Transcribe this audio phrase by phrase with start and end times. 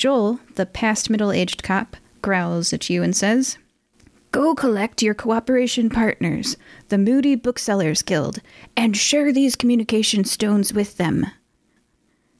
[0.00, 3.58] Joel, the past middle aged cop, growls at you and says,
[4.32, 6.56] Go collect your cooperation partners,
[6.88, 8.38] the Moody Booksellers Guild,
[8.74, 11.26] and share these communication stones with them.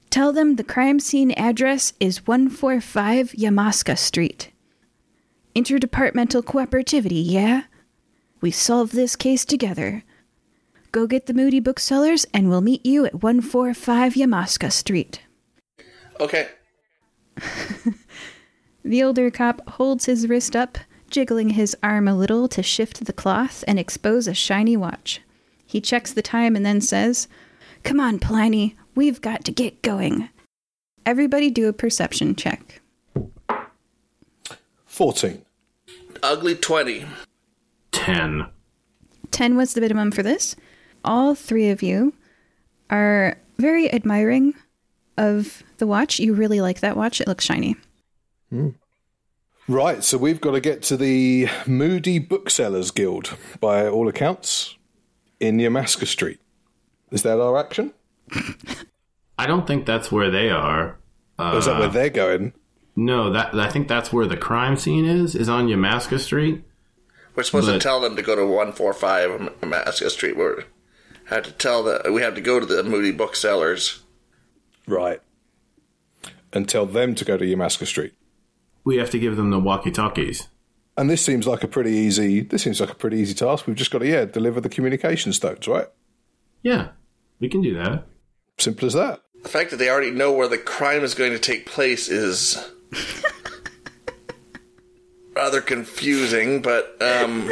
[0.09, 4.51] Tell them the crime scene address is 145 Yamaska Street.
[5.55, 7.65] Interdepartmental cooperativity, yeah?
[8.41, 10.03] We solve this case together.
[10.93, 15.21] Go get the Moody Booksellers, and we'll meet you at 145 Yamaska Street.
[16.19, 16.49] Okay.
[18.85, 20.79] The older cop holds his wrist up,
[21.11, 25.21] jiggling his arm a little to shift the cloth and expose a shiny watch.
[25.67, 27.29] He checks the time and then says,
[27.85, 30.29] Come on, Pliny, we've got to get going.
[31.05, 32.81] Everybody do a perception check.
[34.87, 35.43] 14.
[36.23, 37.07] Ugly 20.
[37.93, 38.47] 10.
[39.31, 40.57] 10 was the minimum for this.
[41.05, 42.15] All three of you
[42.91, 44.55] are very admiring
[45.17, 46.19] of the watch.
[46.19, 47.77] You really like that watch, it looks shiny.
[49.69, 54.77] Right, so we've got to get to the Moody Booksellers Guild, by all accounts,
[55.39, 56.41] in Yamaska Street.
[57.13, 57.93] Is that our action?
[59.39, 60.99] I don't think that's where they are.
[61.39, 62.53] Uh, Or is that where they're going?
[62.97, 65.35] no, that I think that's where the crime scene is.
[65.35, 66.65] Is on Yamaska Street.
[67.37, 69.31] We're supposed But- to tell them to go to 145
[69.63, 70.37] Yamaska Street.
[70.37, 70.65] We're
[71.27, 74.03] had to tell that we have to go to the Moody Booksellers.
[74.87, 75.21] Right.
[76.53, 78.15] And tell them to go to Yamaska Street.
[78.85, 80.49] We have to give them the walkie-talkies.
[80.97, 82.41] And this seems like a pretty easy.
[82.41, 83.67] This seems like a pretty easy task.
[83.67, 85.87] We've just got to yeah deliver the communication stones, right?
[86.63, 86.89] Yeah,
[87.39, 88.07] we can do that.
[88.59, 89.23] Simple as that.
[89.43, 92.59] The fact that they already know where the crime is going to take place is
[95.35, 97.51] rather confusing, but um,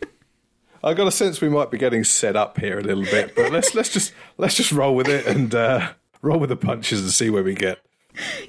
[0.84, 3.52] I got a sense we might be getting set up here a little bit, but
[3.52, 7.10] let's let's just let's just roll with it and uh, roll with the punches and
[7.10, 7.78] see where we get.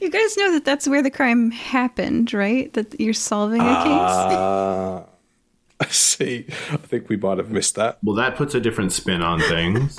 [0.01, 2.71] You guys know that that's where the crime happened, right?
[2.73, 3.87] That you're solving a case?
[3.87, 5.03] Uh,
[5.79, 6.45] I see.
[6.71, 7.99] I think we might have missed that.
[8.03, 9.97] Well, that puts a different spin on things.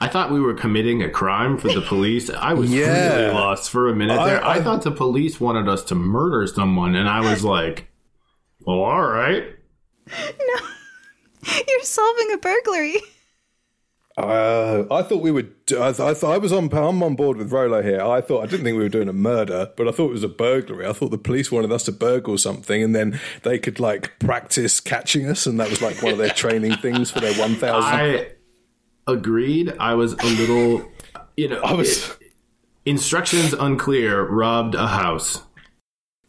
[0.00, 2.30] I thought we were committing a crime for the police.
[2.30, 3.16] I was Yeah.
[3.16, 4.42] really lost for a minute there.
[4.44, 7.88] I- I, I- thought the police wanted us to murder someone, and I was like,
[8.60, 9.44] "Well, all right."
[11.46, 12.96] No, you're solving a burglary.
[14.18, 15.54] Uh, I thought we would.
[15.70, 16.72] I, th- I thought I was on.
[16.72, 18.00] I'm on board with Rolo here.
[18.02, 20.24] I thought I didn't think we were doing a murder, but I thought it was
[20.24, 20.86] a burglary.
[20.86, 24.80] I thought the police wanted us to burgle something, and then they could like practice
[24.80, 27.92] catching us, and that was like one of their training things for their one thousand.
[27.94, 28.28] I
[29.06, 29.74] agreed.
[29.78, 30.90] I was a little,
[31.36, 32.16] you know, I was.
[32.84, 34.24] instructions unclear.
[34.24, 35.42] Robbed a house.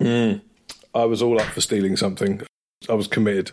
[0.02, 2.42] I was all up for stealing something.
[2.88, 3.52] I was committed.